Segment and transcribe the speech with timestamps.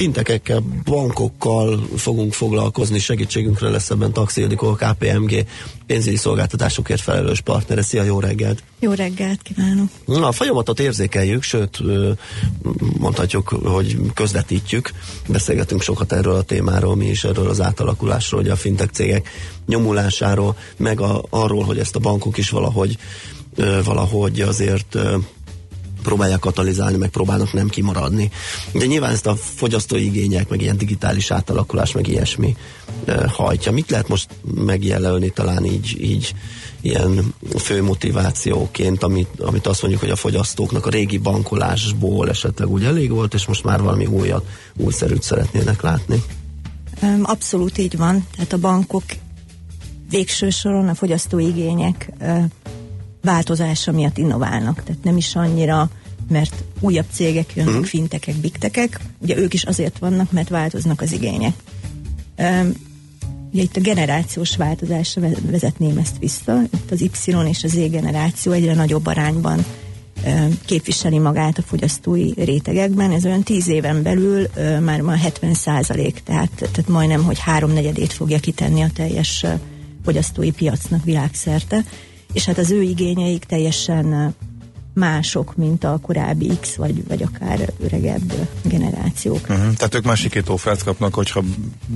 [0.00, 5.44] fintekekkel, bankokkal fogunk foglalkozni, segítségünkre lesz ebben Taxi Ildikó, KPMG
[5.86, 7.82] pénzügyi szolgáltatásokért felelős partnere.
[7.82, 8.62] Szia, jó reggelt!
[8.78, 9.88] Jó reggelt kívánok!
[10.04, 11.78] Na, a folyamatot érzékeljük, sőt,
[12.98, 14.90] mondhatjuk, hogy közvetítjük.
[15.28, 19.28] Beszélgetünk sokat erről a témáról, mi is erről az átalakulásról, hogy a fintek cégek
[19.66, 22.98] nyomulásáról, meg a, arról, hogy ezt a bankok is valahogy
[23.84, 24.98] valahogy azért
[26.02, 28.30] próbálják katalizálni, meg próbálnak nem kimaradni.
[28.72, 32.56] De nyilván ezt a fogyasztói igények, meg ilyen digitális átalakulás, meg ilyesmi
[33.26, 33.72] hajtja.
[33.72, 36.34] Mit lehet most megjelölni talán így, így
[36.80, 42.84] ilyen fő motivációként, amit, amit azt mondjuk, hogy a fogyasztóknak a régi bankolásból esetleg úgy
[42.84, 44.46] elég volt, és most már valami újat,
[44.76, 46.22] újszerűt szeretnének látni?
[47.22, 48.26] Abszolút így van.
[48.36, 49.02] Tehát a bankok
[50.10, 52.12] végső soron a fogyasztói igények
[53.22, 54.82] változása miatt innoválnak.
[54.82, 55.90] Tehát nem is annyira,
[56.28, 57.88] mert újabb cégek jönnek, uh-huh.
[57.88, 61.54] fintekek, bigtekek, ugye ők is azért vannak, mert változnak az igények.
[62.38, 62.72] Um,
[63.52, 66.62] ugye itt a generációs változásra vezetném ezt vissza.
[66.62, 67.10] Itt az Y
[67.48, 69.64] és az Z generáció egyre nagyobb arányban
[70.24, 73.10] um, képviseli magát a fogyasztói rétegekben.
[73.10, 74.46] Ez olyan tíz éven belül
[74.80, 79.50] már ma 70 százalék, tehát, tehát majdnem, hogy háromnegyedét fogja kitenni a teljes uh,
[80.04, 81.84] fogyasztói piacnak világszerte
[82.32, 84.34] és hát az ő igényeik teljesen
[84.94, 89.40] mások, mint a korábbi X vagy, vagy akár öregebb generációk.
[89.40, 89.74] Uh-huh.
[89.74, 91.42] Tehát ők már sikítófelt kapnak, hogyha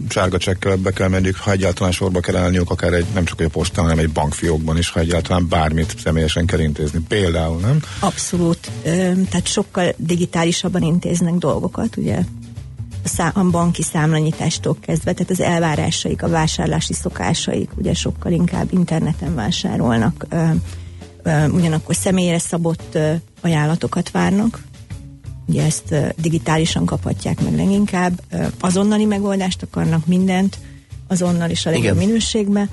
[0.09, 3.49] sárga csekkel be kell menniük, ha egyáltalán sorba kell állniuk, akár egy, nem csak egy
[3.49, 7.01] postán, hanem egy bankfiókban is, ha egyáltalán bármit személyesen kell intézni.
[7.09, 7.83] Például, nem?
[7.99, 8.71] Abszolút.
[8.83, 12.19] Tehát sokkal digitálisabban intéznek dolgokat, ugye
[13.05, 19.35] szá- a banki számlanyítástól kezdve, tehát az elvárásaik, a vásárlási szokásaik ugye sokkal inkább interneten
[19.35, 20.45] vásárolnak, ö,
[21.23, 24.63] ö, ugyanakkor személyre szabott ö, ajánlatokat várnak,
[25.47, 30.59] ugye ezt ö, digitálisan kaphatják meg leginkább, ö, azonnali megoldást akarnak mindent,
[31.09, 32.69] azonnal is a legjobb minőségbe,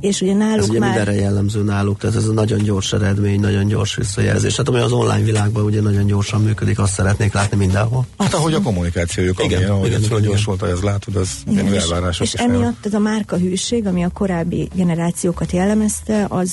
[0.00, 0.88] és ugye náluk ez ugye már...
[0.88, 4.56] mindenre jellemző náluk, tehát ez a nagyon gyors eredmény, nagyon gyors visszajelzés.
[4.56, 8.06] Hát ami az online világban ugye nagyon gyorsan működik, azt szeretnék látni mindenhol.
[8.18, 11.74] Hát ahogy a kommunikációjuk, igen, amilyen, ahogy igen, ez gyors volt, ez látod, az igen,
[11.74, 16.52] és, elvárások és emiatt ez a márkahűség, ami a korábbi generációkat jellemezte, az,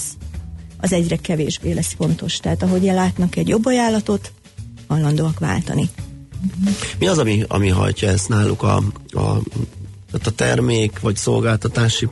[0.77, 2.39] az egyre kevésbé lesz fontos.
[2.39, 4.31] Tehát ahogy látnak egy jobb ajánlatot,
[4.87, 5.89] hajlandóak váltani.
[6.99, 9.21] Mi az, ami, ami hajtja ezt náluk a, a,
[10.11, 12.07] a termék vagy szolgáltatási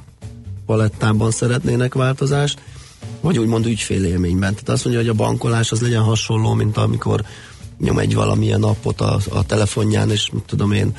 [0.65, 2.59] palettában szeretnének változást,
[3.21, 4.51] vagy úgymond ügyfélélményben.
[4.51, 7.23] Tehát azt mondja, hogy a bankolás az legyen hasonló, mint amikor
[7.79, 10.95] nyom egy valamilyen napot a, a telefonján, és tudom én,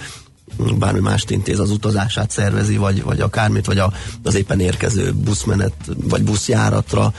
[0.79, 5.75] bármi mást intéz, az utazását szervezi, vagy, vagy akármit, vagy a, az éppen érkező buszmenet,
[6.03, 7.13] vagy buszjáratra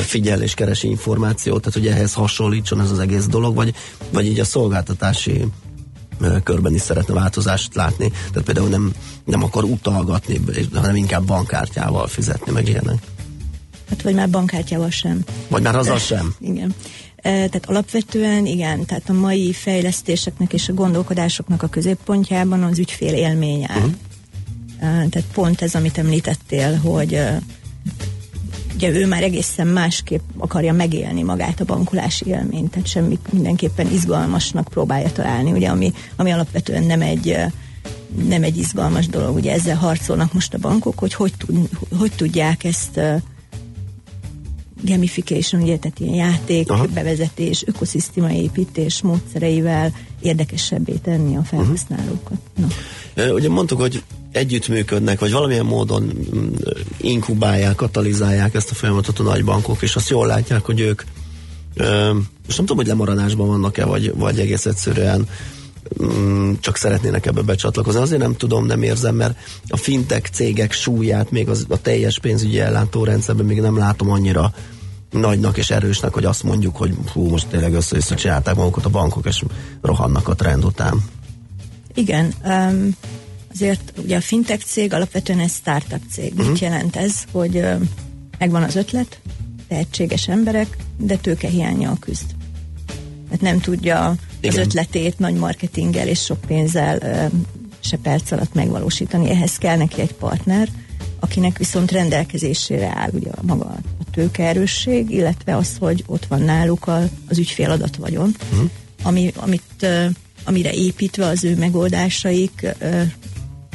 [0.00, 3.74] figyel és keresi információt, tehát hogy ehhez hasonlítson ez az egész dolog, vagy,
[4.10, 5.46] vagy így a szolgáltatási
[6.42, 8.08] körben is szeretne változást látni.
[8.08, 8.92] Tehát például nem,
[9.24, 10.40] nem akar utalgatni,
[10.74, 12.98] hanem inkább bankkártyával fizetni, meg ilyenek.
[13.88, 15.24] Hát vagy már bankkártyával sem.
[15.48, 16.34] Vagy már azzal sem.
[16.40, 16.74] Igen.
[17.22, 23.64] Tehát alapvetően igen, tehát a mai fejlesztéseknek és a gondolkodásoknak a középpontjában az ügyfél élmény
[23.64, 23.76] áll.
[23.76, 23.92] Uh-huh.
[24.78, 27.20] Tehát pont ez, amit említettél, hogy
[28.76, 34.68] ugye ő már egészen másképp akarja megélni magát a bankolási élményt, tehát semmi mindenképpen izgalmasnak
[34.68, 37.36] próbálja találni, ugye, ami, ami alapvetően nem egy
[38.28, 42.64] nem egy izgalmas dolog, ugye ezzel harcolnak most a bankok, hogy hogy, tud, hogy tudják
[42.64, 43.00] ezt
[44.82, 46.86] gamification, ugye, tehát ilyen játék, Aha.
[46.94, 52.38] bevezetés, ökoszisztéma építés módszereivel érdekesebbé tenni a felhasználókat.
[52.54, 52.66] Na.
[53.32, 56.52] Ugye mondtuk, hogy együttműködnek, vagy valamilyen módon mm,
[56.96, 61.02] inkubálják, katalizálják ezt a folyamatot a nagybankok, és azt jól látják, hogy ők
[62.46, 65.28] most nem tudom, hogy lemaradásban vannak-e, vagy, vagy egész egyszerűen
[66.60, 68.00] csak szeretnének ebbe becsatlakozni.
[68.00, 69.38] Azért nem tudom, nem érzem, mert
[69.68, 74.52] a fintek cégek súlyát még az, a teljes pénzügyi ellátórendszerben még nem látom annyira
[75.10, 79.26] nagynak és erősnek, hogy azt mondjuk, hogy hú, most tényleg össze csinálták magukat a bankok,
[79.26, 79.42] és
[79.80, 81.04] rohannak a trend után.
[81.94, 82.96] Igen, um,
[83.52, 86.32] azért ugye a fintech cég alapvetően egy startup cég.
[86.32, 86.48] Uh-huh.
[86.48, 87.80] Mit jelent ez, hogy uh,
[88.38, 89.20] megvan az ötlet,
[89.68, 92.34] tehetséges emberek, de tőke hiánya küzd.
[93.24, 94.14] Tehát nem tudja
[94.46, 94.60] Igen.
[94.60, 97.30] az ötletét nagy marketinggel és sok pénzzel
[97.80, 99.30] se perc alatt megvalósítani.
[99.30, 100.68] Ehhez kell neki egy partner,
[101.20, 106.86] akinek viszont rendelkezésére áll ugye a maga a tőkeerősség, illetve az, hogy ott van náluk
[106.86, 108.70] a, az ügyfél adatvagyon, uh-huh.
[109.02, 109.86] ami, amit,
[110.44, 112.66] amire építve az ő megoldásaik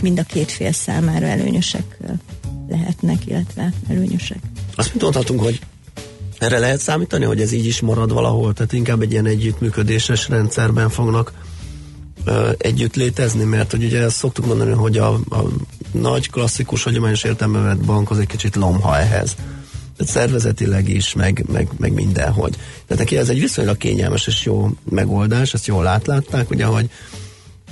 [0.02, 1.98] mind a két fél számára előnyösek
[2.70, 4.40] lehetnek, illetve előnyösek.
[4.76, 5.60] Azt mit mondhatunk, hogy
[6.42, 10.90] erre lehet számítani, hogy ez így is marad valahol, tehát inkább egy ilyen együttműködéses rendszerben
[10.90, 11.34] fognak
[12.58, 15.44] együtt létezni, mert hogy ugye ezt szoktuk mondani, hogy a, a
[15.92, 19.36] nagy klasszikus, hagyományos értelemben vett bank az egy kicsit lomha ehhez.
[19.98, 22.52] Tehát szervezetileg is, meg, meg, meg mindenhogy.
[22.52, 26.90] Tehát neki ez egy viszonylag kényelmes és jó megoldás, ezt jól átlátták, ugye, hogy,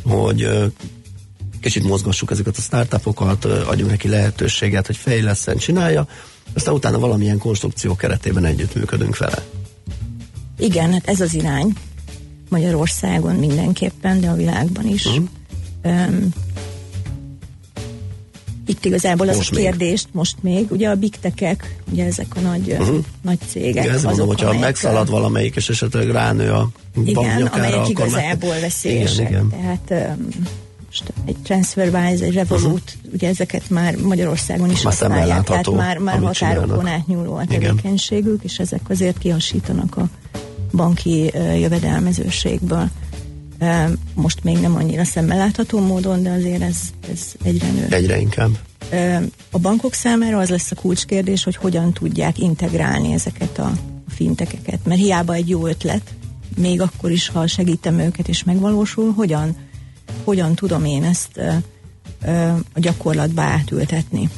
[0.03, 0.49] hogy
[1.61, 6.07] kicsit mozgassuk ezeket a startupokat, adjunk neki lehetőséget, hogy fejleszen, csinálja,
[6.53, 9.43] aztán utána valamilyen konstrukció keretében együttműködünk vele.
[10.59, 11.73] Igen, hát ez az irány.
[12.49, 15.05] Magyarországon mindenképpen, de a világban is.
[15.05, 15.27] Uh-huh.
[15.83, 16.29] Um,
[18.65, 20.15] itt igazából az most a kérdést még.
[20.15, 23.03] most még, ugye a big tech ugye ezek a nagy, uh-huh.
[23.21, 23.83] nagy cégek.
[23.83, 26.69] Igen, azok, mondom, hogyha amelyek, megszalad valamelyik, és esetleg ránő a
[27.05, 28.59] Igen, amelyek igazából már...
[28.59, 29.29] veszélyesek.
[29.29, 29.83] Igen, igen.
[29.87, 30.27] Tehát um,
[31.25, 33.13] egy TransferWise, egy Revolut, uh-huh.
[33.13, 38.39] ugye ezeket már Magyarországon is használják, tehát már, már határokon átnyúló a tevékenységük, Igen.
[38.43, 40.07] és ezek azért kihasítanak a
[40.71, 42.89] banki uh, jövedelmezőségből.
[43.59, 46.77] Uh, most még nem annyira szemmel látható módon, de azért ez,
[47.11, 47.87] ez egyre nő.
[47.89, 48.49] Egyre inkább.
[48.91, 53.71] Uh, a bankok számára az lesz a kulcskérdés, hogy hogyan tudják integrálni ezeket a
[54.09, 56.13] fintekeket, mert hiába egy jó ötlet,
[56.55, 59.55] még akkor is, ha segítem őket és megvalósul, hogyan
[60.29, 61.37] hogyan tudom én ezt
[62.73, 64.29] a gyakorlatba átültetni.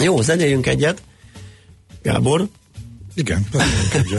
[0.00, 1.02] Jó, zenéljünk egyet.
[2.02, 2.48] Gábor?
[3.14, 3.46] Igen,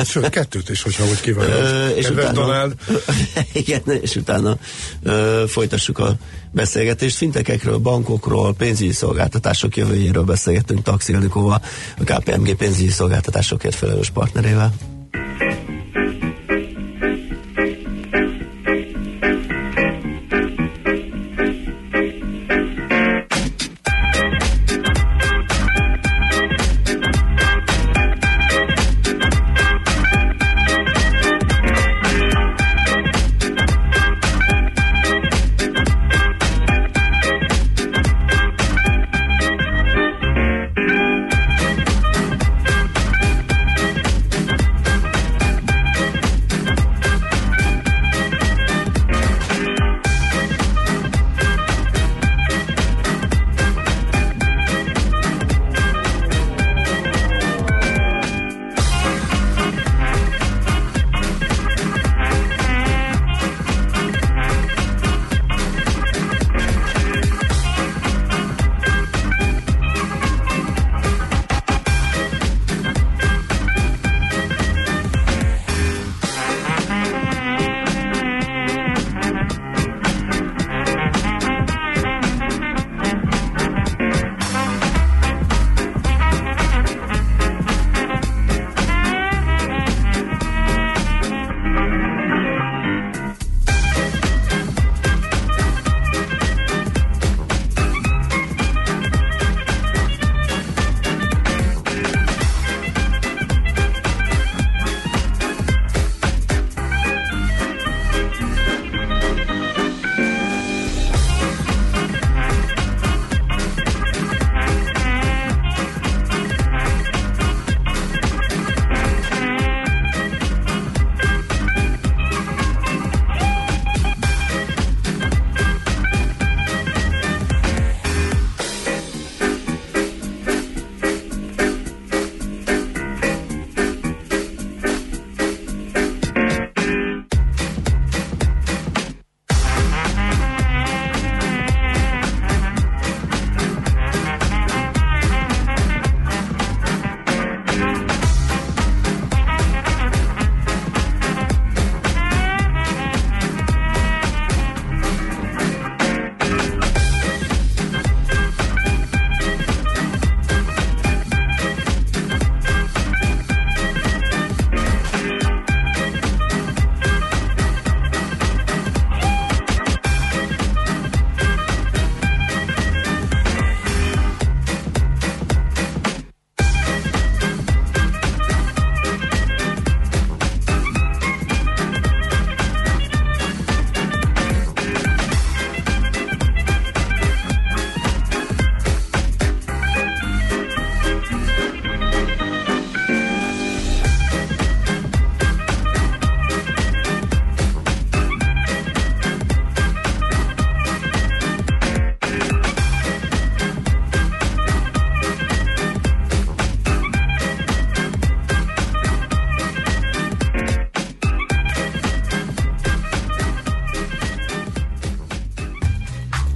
[0.06, 1.98] sőt, kettőt is, hogyha úgy kívánod.
[1.98, 2.76] és utána, Donald.
[3.54, 4.58] igen, és utána
[5.04, 6.16] ö, folytassuk a
[6.52, 7.16] beszélgetést.
[7.16, 11.62] Fintekekről, bankokról, pénzügyi szolgáltatások jövőjéről beszélgettünk Taxi Ildikóval,
[11.98, 14.74] a KPMG pénzügyi szolgáltatásokért felelős partnerével.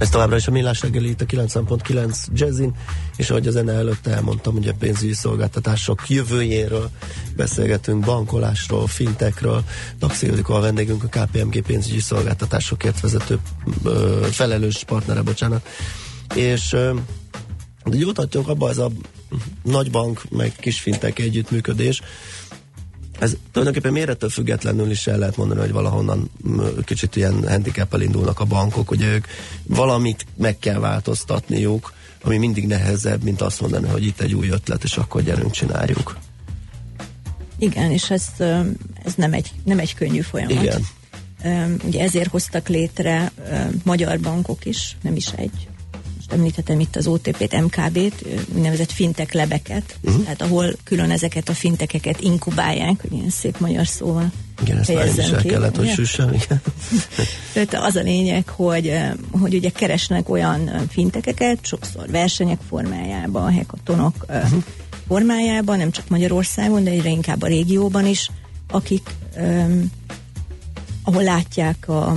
[0.04, 2.74] Ez továbbra is a Millás reggeli itt a 90.9 Jazzin,
[3.16, 6.90] és ahogy az enne előtt elmondtam, ugye pénzügyi szolgáltatások jövőjéről
[7.36, 9.64] beszélgetünk, bankolásról, fintekről.
[9.98, 13.38] Daxi a vendégünk, a KPMG pénzügyi szolgáltatásokért vezető
[13.84, 15.66] ö, felelős partnere, bocsánat.
[16.34, 16.94] És ö,
[17.84, 18.90] de jutatjuk abba ez a
[19.62, 22.02] nagy bank, meg kis fintek együttműködés,
[23.18, 26.30] ez tulajdonképpen mérettől függetlenül is el lehet mondani, hogy valahonnan
[26.84, 29.26] kicsit ilyen handicap indulnak a bankok, hogy ők
[29.62, 31.92] valamit meg kell változtatniuk,
[32.22, 36.16] ami mindig nehezebb, mint azt mondani, hogy itt egy új ötlet, és akkor gyerünk, csináljuk.
[37.58, 38.26] Igen, és ez,
[39.04, 40.62] ez nem, egy, nem egy könnyű folyamat.
[40.62, 40.86] Igen.
[41.84, 43.32] Ugye ezért hoztak létre
[43.82, 45.68] magyar bankok is, nem is egy,
[46.34, 48.24] említhetem itt az OTP-t, MKB-t,
[48.54, 50.22] úgynevezett fintek lebeket, uh-huh.
[50.22, 55.06] tehát ahol külön ezeket a fintekeket inkubálják, hogy ilyen szép magyar szóval igen, ezt már
[55.06, 56.60] is el ki, kellett, hogy süssem, igen.
[57.52, 58.96] Tehát az a lényeg, hogy,
[59.30, 64.62] hogy ugye keresnek olyan fintekeket, sokszor versenyek formájában, hekatonok uh-huh.
[65.06, 68.30] formájában, nem csak Magyarországon, de egyre inkább a régióban is,
[68.70, 69.90] akik um,
[71.02, 72.12] ahol látják a,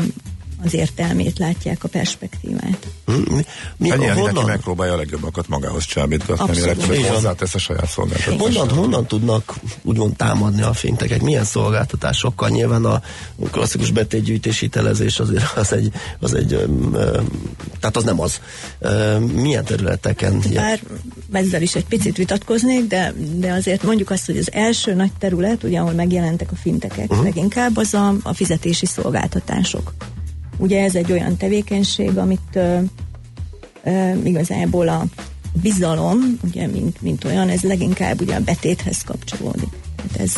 [0.63, 2.87] az értelmét, látják a perspektívát.
[3.05, 3.43] Hmm, mi,
[3.77, 4.33] mi, Ennyi, honnan?
[4.33, 8.39] Neki megpróbálja a legjobbakat magához csábítgatni, illetve hozzátesz a saját szolgáltatását.
[8.39, 11.21] Honnan, honnan tudnak úgymond támadni a fintekek?
[11.21, 12.49] Milyen szolgáltatásokkal?
[12.49, 13.01] Nyilván a
[13.51, 16.91] klasszikus betétgyűjtés hitelezés azért az egy, az egy um,
[17.79, 18.41] tehát az nem az.
[18.79, 20.43] Um, milyen területeken?
[20.53, 20.79] Bár
[21.31, 25.63] ezzel is egy picit vitatkoznék, de, de azért mondjuk azt, hogy az első nagy terület,
[25.63, 27.25] ugye ahol megjelentek a fintekek, uh-huh.
[27.25, 29.93] leginkább az a, a fizetési szolgáltatások.
[30.57, 32.77] Ugye ez egy olyan tevékenység, amit ö,
[33.83, 35.05] ö, igazából a
[35.61, 39.69] bizalom, ugye, mint, mint olyan, ez leginkább ugye a betéthez kapcsolódik.
[39.97, 40.33] Hát ez,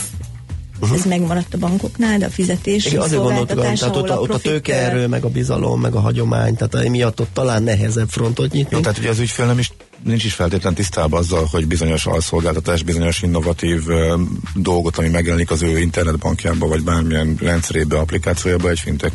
[0.80, 0.98] uh-huh.
[0.98, 4.40] ez megmaradt a bankoknál, de a fizetés Igen, azért gondoltuk, tehát ott a, ott a
[4.40, 8.76] tőkeerő, meg a bizalom, meg a hagyomány, tehát emiatt ott talán nehezebb frontot nyitni.
[8.76, 9.72] Jó, tehát ugye az ügyfél nem is
[10.04, 14.20] nincs is feltétlen tisztában azzal, hogy bizonyos alszolgáltatás, bizonyos innovatív uh,
[14.56, 19.12] dolgot, ami megjelenik az ő internetbankjába, vagy bármilyen rendszerébe, applikációjába, egy fintek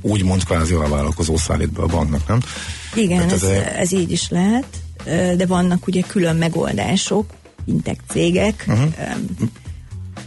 [0.00, 2.40] úgymond kvázi vállalkozó szállít be a banknak, nem?
[2.94, 4.66] Igen, ez, ez, ez így is lehet,
[5.36, 7.26] de vannak ugye külön megoldások,
[7.64, 8.92] fintech cégek, uh-huh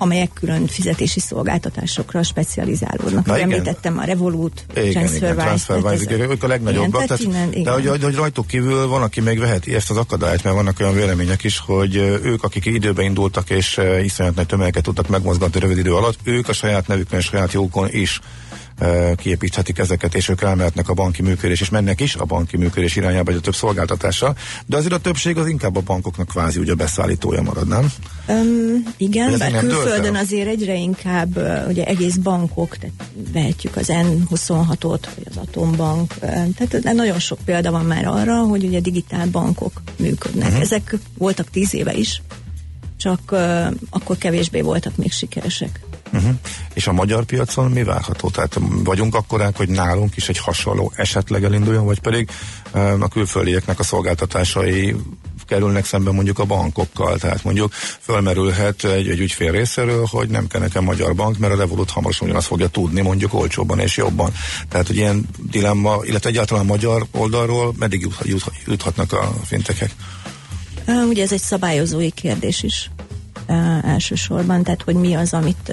[0.01, 3.25] amelyek külön fizetési szolgáltatásokra specializálódnak.
[3.25, 5.31] Na, Említettem a Revolut, igen, TransferWise.
[5.31, 7.05] Igen, TransferWise, igen, ők a legnagyobbak.
[7.05, 7.63] Tehát, innen, igen.
[7.63, 10.93] De hogy, hogy rajtuk kívül van, aki még veheti ezt az akadályt, mert vannak olyan
[10.93, 15.95] vélemények is, hogy ők, akik időben indultak és iszonyat nagy tömegeket tudtak megmozgatni rövid idő
[15.95, 18.19] alatt, ők a saját nevükön és saját jókon is
[19.15, 23.31] kiépíthetik ezeket, és ők elmehetnek a banki működés, és mennek is a banki működés irányába,
[23.31, 24.35] egy a több szolgáltatással,
[24.65, 27.91] de azért a többség az inkább a bankoknak kvázi ugye beszállítója marad, nem?
[28.27, 35.27] Um, igen, bár külföldön azért egyre inkább ugye egész bankok, tehát vehetjük az N26-ot, vagy
[35.29, 36.13] az Atombank,
[36.55, 40.47] tehát nagyon sok példa van már arra, hogy ugye digitál bankok működnek.
[40.47, 40.61] Uh-huh.
[40.61, 42.21] Ezek voltak tíz éve is,
[42.97, 45.79] csak uh, akkor kevésbé voltak még sikeresek.
[46.13, 46.35] Uh-huh.
[46.73, 48.29] És a magyar piacon mi várható?
[48.29, 52.29] Tehát vagyunk akkorák, hogy nálunk is egy hasonló esetleg elinduljon, vagy pedig
[52.73, 54.95] uh, a külföldieknek a szolgáltatásai
[55.51, 57.17] kerülnek szembe mondjuk a bankokkal.
[57.17, 61.57] Tehát mondjuk fölmerülhet egy, egy ügyfél részéről, hogy nem kell nekem magyar bank, mert a
[61.57, 64.33] Revolut hamarosan ugyanazt fogja tudni, mondjuk olcsóbban és jobban.
[64.69, 69.91] Tehát, hogy ilyen dilemma, illetve egyáltalán magyar oldalról meddig jut, juthatnak a fintekek?
[71.09, 72.89] Ugye ez egy szabályozói kérdés is
[73.83, 75.71] elsősorban, tehát hogy mi az, amit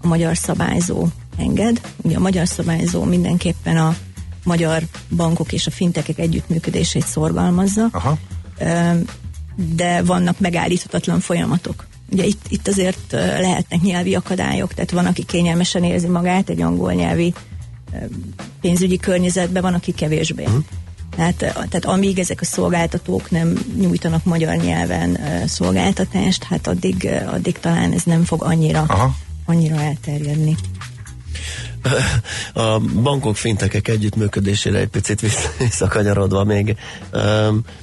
[0.00, 1.80] a magyar szabályzó enged.
[1.96, 3.96] Ugye a magyar szabályzó mindenképpen a
[4.44, 4.82] magyar
[5.16, 8.18] bankok és a fintekek együttműködését szorgalmazza, Aha.
[9.74, 11.86] de vannak megállíthatatlan folyamatok.
[12.10, 16.92] Ugye itt, itt azért lehetnek nyelvi akadályok, tehát van, aki kényelmesen érzi magát egy angol
[16.92, 17.34] nyelvi
[18.60, 20.42] pénzügyi környezetben, van, aki kevésbé.
[20.42, 20.64] Uh-huh.
[21.16, 27.92] Tehát, tehát amíg ezek a szolgáltatók nem nyújtanak magyar nyelven szolgáltatást, hát addig, addig talán
[27.92, 29.14] ez nem fog annyira, Aha.
[29.46, 30.56] annyira elterjedni
[32.54, 35.20] a bankok fintekek együttműködésére egy picit
[35.58, 36.76] visszakanyarodva még,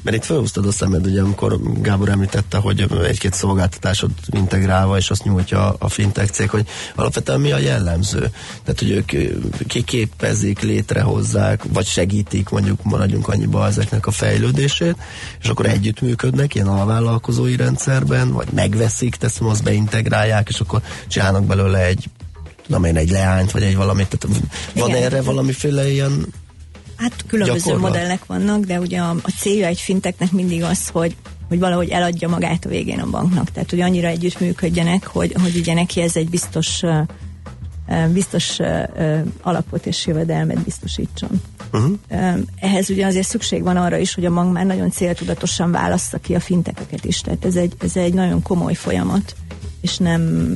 [0.01, 5.23] mert itt felhúztad a szemed, ugye, amikor Gábor említette, hogy egy-két szolgáltatásot integrálva, és azt
[5.23, 8.31] nyújtja a fintek cég, hogy alapvetően mi a jellemző?
[8.63, 9.11] Tehát, hogy ők
[9.67, 14.95] kiképezik, létrehozzák, vagy segítik, mondjuk maradjunk annyiba ezeknek a fejlődését,
[15.41, 21.85] és akkor együttműködnek ilyen alvállalkozói rendszerben, vagy megveszik, teszem, azt beintegrálják, és akkor csinálnak belőle
[21.85, 22.09] egy
[22.69, 24.37] tudom én, egy leányt, vagy egy valamit, tehát
[24.75, 25.03] van Igen.
[25.03, 26.25] erre valamiféle ilyen
[26.95, 27.81] Hát különböző gyakorlat?
[27.81, 31.15] modellek vannak, de ugye a, a célja egy finteknek mindig az, hogy
[31.47, 33.51] hogy valahogy eladja magát a végén a banknak.
[33.51, 36.81] Tehát, hogy annyira együttműködjenek, hogy, hogy ugye neki ez egy biztos
[38.13, 38.59] biztos
[39.41, 41.41] alapot és jövedelmet biztosítson.
[41.73, 41.97] Uh-huh.
[42.59, 46.35] Ehhez ugye azért szükség van arra is, hogy a bank már nagyon céltudatosan válassza ki
[46.35, 47.21] a fintekeket is.
[47.21, 49.35] Tehát ez egy, ez egy nagyon komoly folyamat,
[49.81, 50.53] és nem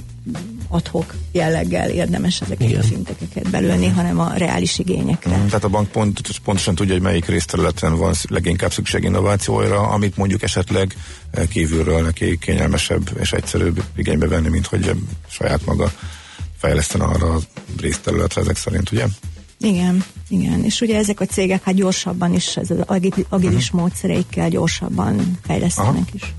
[0.68, 2.82] adhok jelleggel érdemes ezeket Igen.
[2.82, 5.38] a fintekeket belőni, hanem a reális igényekre.
[5.38, 10.18] Mm, tehát a bank pont, pontosan tudja, hogy melyik részterületen van leginkább szükség innovációra, amit
[10.18, 10.96] mondjuk esetleg
[11.32, 14.92] eh, kívülről neki kényelmesebb és egyszerűbb igénybe venni, mint hogy
[15.30, 15.92] saját maga
[16.58, 17.40] fejlesztene arra a
[17.80, 19.06] részterületre ezek szerint, ugye?
[19.60, 20.64] Igen, igen.
[20.64, 22.78] És ugye ezek a cégek hát gyorsabban is, ez az
[23.30, 23.80] agilis uh-huh.
[23.80, 26.08] módszereikkel gyorsabban fejlesztenek Aha.
[26.14, 26.34] is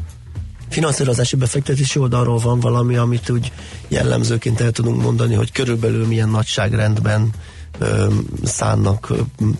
[0.74, 3.52] finanszírozási befektetési oldalról van valami, amit úgy
[3.88, 7.30] jellemzőként el tudunk mondani, hogy körülbelül milyen nagyságrendben
[7.78, 8.06] ö,
[8.44, 9.12] szánnak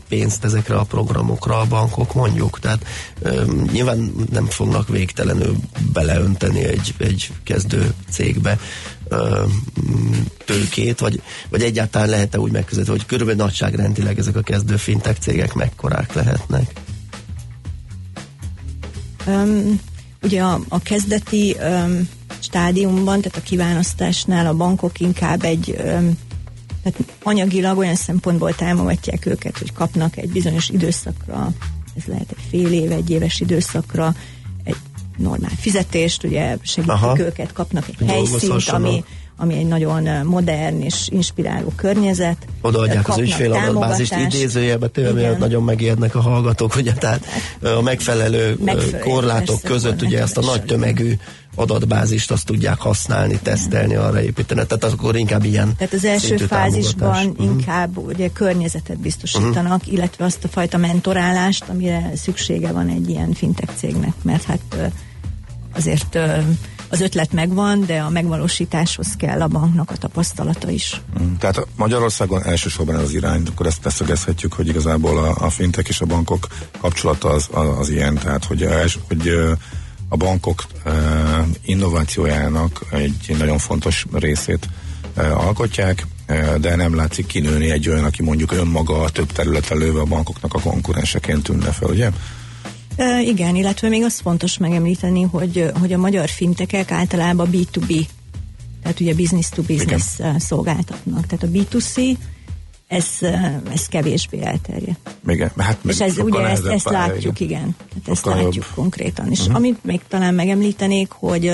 [0.09, 2.59] pénzt ezekre a programokra a bankok mondjuk.
[2.61, 2.87] Tehát
[3.21, 5.57] ö, nyilván nem fognak végtelenül
[5.93, 8.59] beleönteni egy, egy kezdő cégbe
[9.09, 9.43] ö,
[10.45, 15.55] tőkét, vagy, vagy egyáltalán lehet-e úgy megközelíteni, hogy körülbelül nagyságrendileg ezek a kezdő fintek cégek
[15.55, 16.73] mekkorák lehetnek?
[20.25, 26.19] Ugye a, a kezdeti um, stádiumban, tehát a kiválasztásnál a bankok inkább egy um,
[26.83, 31.51] tehát anyagilag olyan szempontból támogatják őket, hogy kapnak egy bizonyos időszakra,
[31.97, 34.15] ez lehet egy fél év, egy éves időszakra,
[34.65, 34.77] egy
[35.17, 37.19] normál fizetést, ugye segítik Aha.
[37.19, 39.05] őket, kapnak egy helyszínt, ami,
[39.37, 42.37] ami egy nagyon modern és inspiráló környezet.
[42.61, 47.27] Odaadják az ügyféladatbázist idézőjelbe, tényleg nagyon megérnek a hallgatók, ugye, tehát
[47.79, 51.17] a megfelelő, megfelelő korlátok között ugye ezt a nagy tömegű
[51.55, 54.67] adatbázist azt tudják használni, tesztelni, arra építeni.
[54.67, 57.45] Tehát akkor inkább ilyen Tehát az első fázisban uh-huh.
[57.47, 59.93] inkább ugye környezetet biztosítanak, uh-huh.
[59.93, 64.93] illetve azt a fajta mentorálást, amire szüksége van egy ilyen fintech cégnek, mert hát
[65.75, 66.19] azért
[66.95, 71.01] az ötlet megvan, de a megvalósításhoz kell a banknak a tapasztalata is.
[71.21, 75.89] Mm, tehát Magyarországon elsősorban ez az irány, akkor ezt beszögezhetjük, hogy igazából a, a fintek
[75.89, 76.47] és a bankok
[76.81, 78.69] kapcsolata az, az, az ilyen, tehát hogy,
[79.09, 79.29] hogy
[80.09, 80.65] a bankok
[81.65, 84.69] innovációjának egy nagyon fontos részét
[85.17, 86.07] alkotják,
[86.61, 90.61] de nem látszik kinőni egy olyan, aki mondjuk önmaga több területre lőve a bankoknak a
[90.61, 92.11] konkurenseként tűnne fel, ugye?
[92.97, 98.07] E, igen, illetve még azt fontos megemlíteni, hogy, hogy a magyar fintekek általában B2B,
[98.83, 100.39] tehát ugye business to business igen.
[100.39, 101.27] szolgáltatnak.
[101.27, 102.17] Tehát a B2C,
[102.87, 103.07] ez,
[103.73, 105.11] ez kevésbé elterjedt.
[105.27, 107.61] Igen, hát És ez, ugye ezt, ezt látjuk, igen.
[107.61, 107.77] igen.
[107.89, 108.75] Tehát ezt látjuk jobb.
[108.75, 109.31] konkrétan.
[109.31, 109.57] És uh-huh.
[109.57, 111.53] amit még talán megemlítenék, hogy,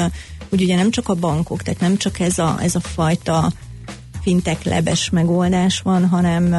[0.48, 3.52] hogy ugye nem csak a bankok, tehát nem csak ez a, ez a fajta
[4.22, 6.52] fintek lebes megoldás van, hanem,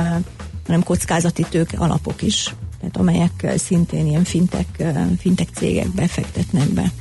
[0.65, 4.83] hanem kockázati tőke alapok is tehát amelyek szintén ilyen fintek,
[5.19, 6.91] fintek cégek befektetnek be.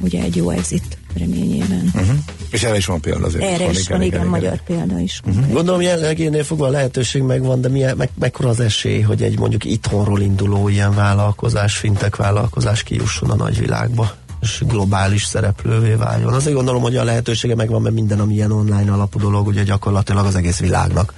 [0.00, 1.90] Ugye egy jó exit reményében.
[1.94, 2.16] Uh-huh.
[2.50, 3.44] És erre is van példa azért.
[3.44, 5.20] Erre is van, igen, igen, magyar példa is.
[5.24, 5.52] Uh-huh.
[5.52, 9.64] Gondolom jelenlegénél fogva a lehetőség megvan, de milyen, meg, mekkora az esély, hogy egy mondjuk
[9.64, 14.14] itthonról induló ilyen vállalkozás, fintek vállalkozás kijusson a nagyvilágba?
[14.40, 16.32] és globális szereplővé váljon.
[16.32, 20.26] Azért gondolom, hogy a lehetősége megvan, mert minden, ami ilyen online alapú dolog, ugye gyakorlatilag
[20.26, 21.14] az egész világnak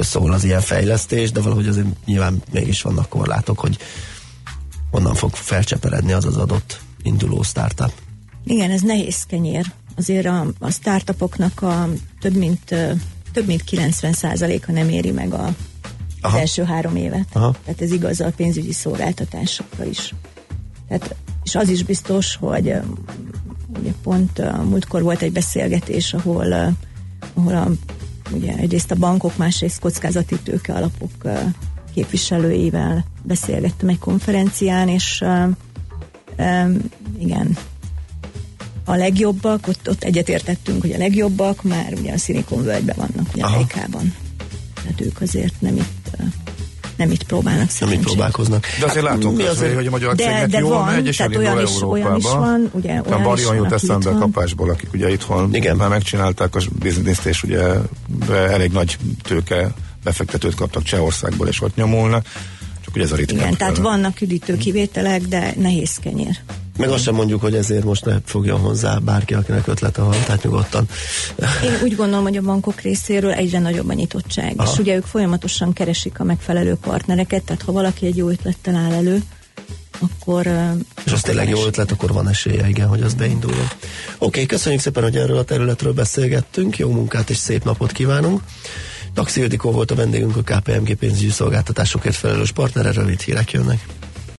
[0.00, 3.78] szól az ilyen fejlesztés, de valahogy azért nyilván mégis vannak korlátok, hogy
[4.90, 7.92] onnan fog felcseperedni az az adott induló startup.
[8.44, 9.72] Igen, ez nehéz kenyér.
[9.96, 11.88] Azért a, a startupoknak a
[12.20, 12.74] több mint,
[13.32, 15.54] több mint 90%-a nem éri meg a,
[16.20, 17.26] az első három évet.
[17.32, 17.54] Aha.
[17.64, 20.14] Tehát ez igaz a pénzügyi szolgáltatásokra is.
[20.88, 22.74] Tehát, és az is biztos, hogy
[23.78, 26.76] ugye pont múltkor volt egy beszélgetés, ahol,
[27.34, 27.68] ahol a
[28.34, 31.10] ugye egyrészt a bankok, másrészt kockázati tőke alapok
[31.94, 35.24] képviselőivel beszélgettem egy konferencián, és
[37.18, 37.56] igen,
[38.84, 43.44] a legjobbak, ott, ott egyetértettünk, hogy a legjobbak már ugye a Silicon völgyben vannak, ugye
[43.44, 44.14] Amerikában.
[44.82, 46.16] Tehát ők azért nem itt
[46.96, 48.66] nem itt próbálnak Nem itt próbálkoznak.
[48.80, 51.16] De azért hát, látunk, azért, hogy a magyar de, cégnek de jól van, megy, és
[51.16, 55.54] tehát olyan is, olyan is van, ugye, olyan Barion jut eszembe kapásból, akik ugye itthon
[55.54, 55.76] Igen.
[55.76, 57.62] már megcsinálták a bizniszt, és ugye
[58.30, 59.74] elég nagy tőke
[60.04, 62.26] befektetőt kaptak Csehországból, és ott nyomulnak.
[62.84, 63.38] Csak ugye ez a ritkán.
[63.38, 66.38] Igen, tehát vannak üdítő kivételek, de nehéz kenyér.
[66.78, 70.42] Meg azt sem mondjuk, hogy ezért most ne fogjon hozzá bárki, akinek ötlete van, tehát
[70.42, 70.88] nyugodtan.
[71.64, 74.72] Én úgy gondolom, hogy a bankok részéről egyre nagyobb a nyitottság, Aha.
[74.72, 78.92] és ugye ők folyamatosan keresik a megfelelő partnereket, tehát ha valaki egy jó ötlettel áll
[78.92, 79.22] elő,
[79.98, 80.46] akkor...
[81.04, 83.64] És az tényleg jó ötlet, akkor van esélye, igen, hogy az beinduljon.
[83.64, 83.78] Oké,
[84.18, 88.42] okay, köszönjük szépen, hogy erről a területről beszélgettünk, jó munkát és szép napot kívánunk.
[89.14, 93.86] Taxi Ildikó volt a vendégünk, a KPMG pénzügyi szolgáltatásokért felelős partnere, rövid hírek jönnek.